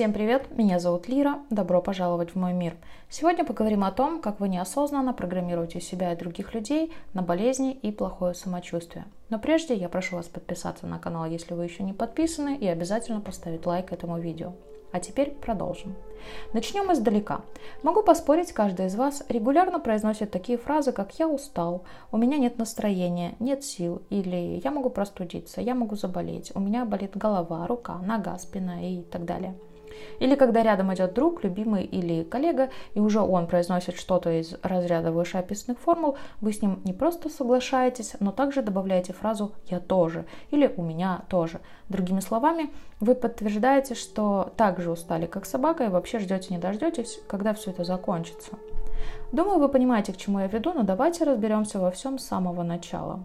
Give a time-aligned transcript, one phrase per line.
[0.00, 2.74] Всем привет, меня зовут Лира, добро пожаловать в мой мир.
[3.10, 7.92] Сегодня поговорим о том, как вы неосознанно программируете себя и других людей на болезни и
[7.92, 9.04] плохое самочувствие.
[9.28, 13.20] Но прежде я прошу вас подписаться на канал, если вы еще не подписаны, и обязательно
[13.20, 14.54] поставить лайк этому видео.
[14.90, 15.94] А теперь продолжим.
[16.54, 17.42] Начнем издалека.
[17.82, 22.56] Могу поспорить, каждый из вас регулярно произносит такие фразы, как «я устал», «у меня нет
[22.56, 27.98] настроения», «нет сил» или «я могу простудиться», «я могу заболеть», «у меня болит голова, рука,
[27.98, 29.54] нога, спина» и так далее.
[30.18, 35.12] Или когда рядом идет друг, любимый или коллега, и уже он произносит что-то из разряда
[35.12, 40.72] вышеописанных формул, вы с ним не просто соглашаетесь, но также добавляете фразу «я тоже» или
[40.76, 41.60] «у меня тоже».
[41.88, 47.20] Другими словами, вы подтверждаете, что так же устали, как собака, и вообще ждете не дождетесь,
[47.28, 48.52] когда все это закончится.
[49.32, 53.24] Думаю, вы понимаете, к чему я веду, но давайте разберемся во всем с самого начала.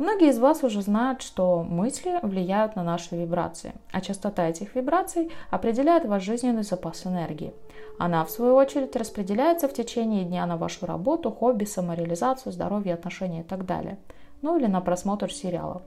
[0.00, 5.30] Многие из вас уже знают, что мысли влияют на наши вибрации, а частота этих вибраций
[5.50, 7.52] определяет ваш жизненный запас энергии.
[7.98, 13.40] Она, в свою очередь, распределяется в течение дня на вашу работу, хобби, самореализацию, здоровье, отношения
[13.40, 13.98] и так далее.
[14.40, 15.82] Ну или на просмотр сериалов.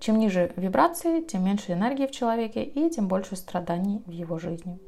[0.00, 4.80] Чем ниже вибрации, тем меньше энергии в человеке и тем больше страданий в его жизни.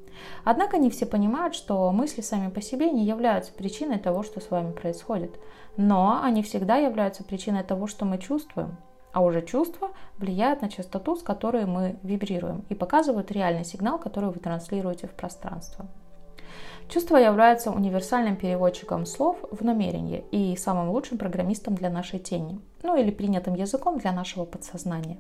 [0.44, 4.50] Однако не все понимают, что мысли сами по себе не являются причиной того, что с
[4.50, 5.38] вами происходит,
[5.77, 8.77] но они всегда являются причиной того, что мы чувствуем.
[9.12, 14.30] А уже чувства влияют на частоту, с которой мы вибрируем, и показывают реальный сигнал, который
[14.30, 15.86] вы транслируете в пространство.
[16.88, 22.97] Чувство является универсальным переводчиком слов в намерение и самым лучшим программистом для нашей тени, ну
[22.97, 25.19] или принятым языком для нашего подсознания.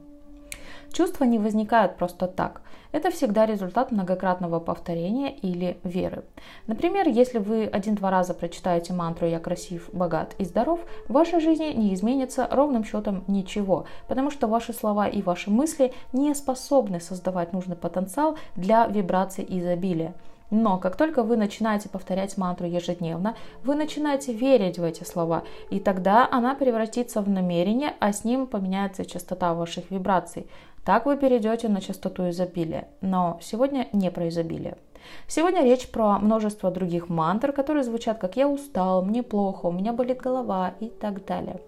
[0.92, 2.62] Чувства не возникают просто так.
[2.90, 6.24] Это всегда результат многократного повторения или веры.
[6.66, 11.72] Например, если вы один-два раза прочитаете мантру «Я красив, богат и здоров», в вашей жизни
[11.74, 17.52] не изменится ровным счетом ничего, потому что ваши слова и ваши мысли не способны создавать
[17.52, 20.14] нужный потенциал для вибраций изобилия.
[20.50, 25.78] Но как только вы начинаете повторять мантру ежедневно, вы начинаете верить в эти слова, и
[25.78, 30.46] тогда она превратится в намерение, а с ним поменяется частота ваших вибраций.
[30.88, 32.88] Так вы перейдете на частоту изобилия.
[33.02, 34.78] Но сегодня не про изобилие.
[35.26, 39.92] Сегодня речь про множество других мантр, которые звучат как «я устал», «мне плохо», «у меня
[39.92, 41.60] болит голова» и так далее.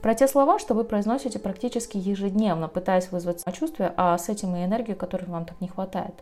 [0.00, 4.64] Про те слова, что вы произносите практически ежедневно, пытаясь вызвать самочувствие, а с этим и
[4.64, 6.14] энергию, которой вам так не хватает.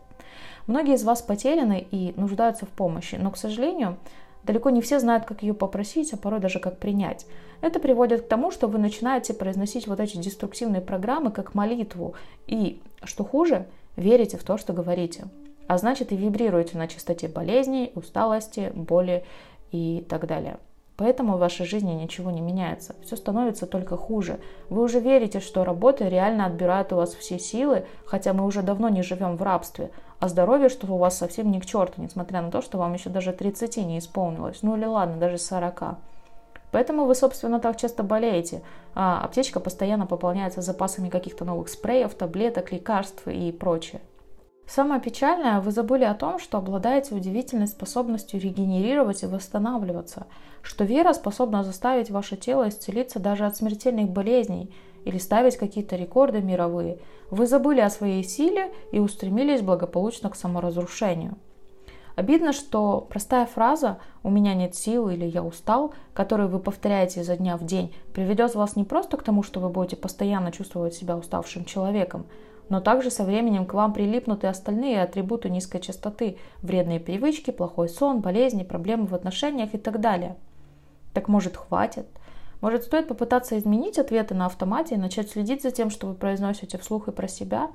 [0.66, 3.98] Многие из вас потеряны и нуждаются в помощи, но, к сожалению,
[4.44, 7.26] Далеко не все знают, как ее попросить, а порой даже как принять.
[7.60, 12.14] Это приводит к тому, что вы начинаете произносить вот эти деструктивные программы как молитву.
[12.48, 13.66] И, что хуже,
[13.97, 15.26] верите в то, что говорите.
[15.69, 19.25] А значит и вибрируете на частоте болезней, усталости, боли
[19.70, 20.59] и так далее.
[21.03, 22.95] Поэтому в вашей жизни ничего не меняется.
[23.05, 24.39] Все становится только хуже.
[24.71, 28.89] Вы уже верите, что работа реально отбирает у вас все силы, хотя мы уже давно
[28.89, 29.91] не живем в рабстве.
[30.21, 33.11] А здоровье, что у вас совсем ни к черту, несмотря на то, что вам еще
[33.11, 34.63] даже 30 не исполнилось.
[34.63, 35.97] Ну или ладно, даже 40.
[36.71, 38.63] Поэтому вы, собственно, так часто болеете.
[38.95, 44.01] А аптечка постоянно пополняется запасами каких-то новых спреев, таблеток, лекарств и прочее.
[44.67, 50.27] Самое печальное, вы забыли о том, что обладаете удивительной способностью регенерировать и восстанавливаться,
[50.62, 54.72] что вера способна заставить ваше тело исцелиться даже от смертельных болезней
[55.05, 56.99] или ставить какие-то рекорды мировые.
[57.31, 61.37] Вы забыли о своей силе и устремились благополучно к саморазрушению.
[62.15, 67.37] Обидно, что простая фраза «у меня нет сил» или «я устал», которую вы повторяете изо
[67.37, 71.17] дня в день, приведет вас не просто к тому, что вы будете постоянно чувствовать себя
[71.17, 72.27] уставшим человеком,
[72.72, 77.91] но также со временем к вам прилипнут и остальные атрибуты низкой частоты, вредные привычки, плохой
[77.91, 80.37] сон, болезни, проблемы в отношениях и так далее.
[81.12, 82.06] Так может хватит?
[82.62, 86.78] Может стоит попытаться изменить ответы на автомате и начать следить за тем, что вы произносите
[86.78, 87.69] вслух и про себя?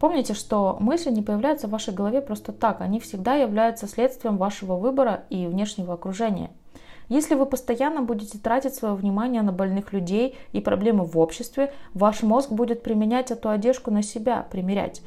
[0.00, 4.76] Помните, что мысли не появляются в вашей голове просто так, они всегда являются следствием вашего
[4.76, 6.50] выбора и внешнего окружения–
[7.08, 12.22] если вы постоянно будете тратить свое внимание на больных людей и проблемы в обществе, ваш
[12.22, 15.02] мозг будет применять эту одежку на себя, примерять.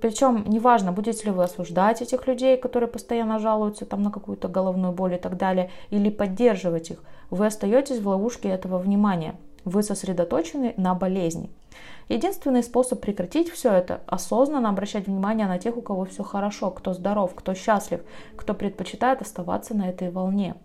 [0.00, 4.92] Причем неважно, будете ли вы осуждать этих людей, которые постоянно жалуются там, на какую-то головную
[4.92, 9.34] боль и так далее, или поддерживать их, вы остаетесь в ловушке этого внимания.
[9.64, 11.50] Вы сосредоточены на болезни.
[12.08, 16.94] Единственный способ прекратить все это– осознанно обращать внимание на тех, у кого все хорошо, кто
[16.94, 18.00] здоров, кто счастлив,
[18.36, 20.54] кто предпочитает оставаться на этой волне–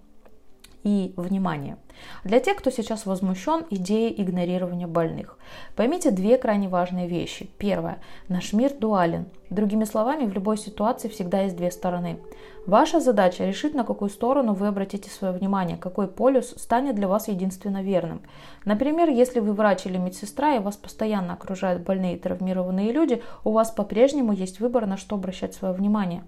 [0.86, 1.78] и внимание.
[2.24, 5.38] Для тех, кто сейчас возмущен идеей игнорирования больных,
[5.76, 7.50] поймите две крайне важные вещи.
[7.58, 7.98] Первое.
[8.30, 9.26] Наш мир дуален.
[9.50, 12.20] Другими словами, в любой ситуации всегда есть две стороны.
[12.68, 17.28] Ваша задача решить, на какую сторону вы обратите свое внимание, какой полюс станет для вас
[17.28, 18.22] единственно верным.
[18.64, 23.52] Например, если вы врач или медсестра и вас постоянно окружают больные и травмированные люди, у
[23.52, 26.24] вас по-прежнему есть выбор, на что обращать свое внимание.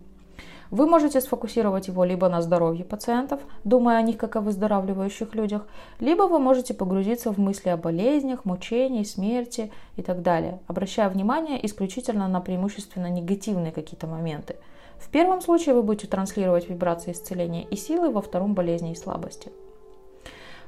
[0.69, 5.65] Вы можете сфокусировать его либо на здоровье пациентов, думая о них как о выздоравливающих людях,
[5.99, 11.65] либо вы можете погрузиться в мысли о болезнях, мучении, смерти и так далее, обращая внимание
[11.65, 14.57] исключительно на преимущественно негативные какие-то моменты.
[14.99, 19.51] В первом случае вы будете транслировать вибрации исцеления и силы, во втором болезни и слабости.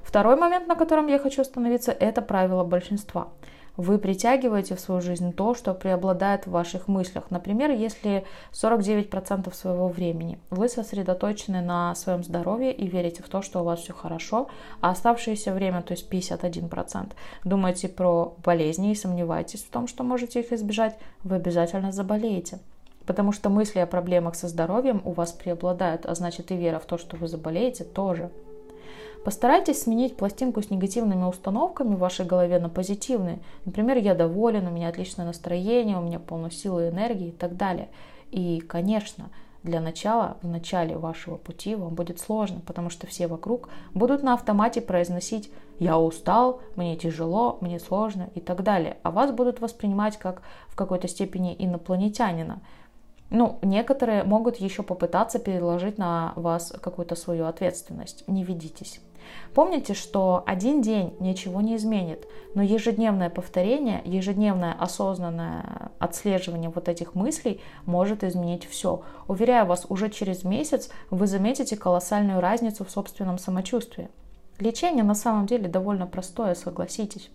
[0.04, 3.30] Второй момент, на котором я хочу остановиться, это правило большинства–
[3.77, 7.31] вы притягиваете в свою жизнь то, что преобладает в ваших мыслях.
[7.31, 13.62] Например, если 49% своего времени вы сосредоточены на своем здоровье и верите в то, что
[13.62, 14.50] у вас все хорошо,
[14.81, 17.12] а оставшееся время, то есть 51%,
[17.44, 22.60] думаете про болезни и сомневаетесь в том, что можете их избежать, вы обязательно заболеете
[23.10, 26.86] потому что мысли о проблемах со здоровьем у вас преобладают, а значит и вера в
[26.86, 28.30] то, что вы заболеете, тоже.
[29.24, 33.39] Постарайтесь сменить пластинку с негативными установками в вашей голове на позитивные.
[33.66, 37.57] Например, я доволен, у меня отличное настроение, у меня полно силы и энергии и так
[37.57, 37.89] далее.
[38.31, 39.30] И, конечно,
[39.63, 44.33] для начала, в начале вашего пути вам будет сложно, потому что все вокруг будут на
[44.33, 48.98] автомате произносить «я устал», «мне тяжело», «мне сложно» и так далее.
[49.04, 52.62] А вас будут воспринимать как в какой-то степени инопланетянина.
[53.30, 58.24] Ну, некоторые могут еще попытаться переложить на вас какую-то свою ответственность.
[58.28, 59.02] Не ведитесь.
[59.54, 67.14] Помните, что один день ничего не изменит, но ежедневное повторение, ежедневное осознанное отслеживание вот этих
[67.14, 69.04] мыслей может изменить все.
[69.28, 74.10] Уверяю вас, уже через месяц вы заметите колоссальную разницу в собственном самочувствии.
[74.60, 77.30] Лечение на самом деле довольно простое, согласитесь.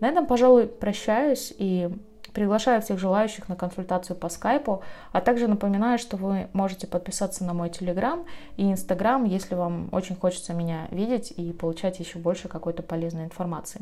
[0.00, 1.88] На этом, пожалуй, прощаюсь и
[2.36, 7.54] Приглашаю всех желающих на консультацию по скайпу, а также напоминаю, что вы можете подписаться на
[7.54, 8.26] мой телеграм
[8.58, 13.80] и инстаграм, если вам очень хочется меня видеть и получать еще больше какой-то полезной информации.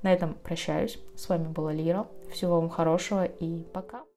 [0.00, 0.98] На этом прощаюсь.
[1.14, 2.06] С вами была Лира.
[2.32, 4.04] Всего вам хорошего и пока.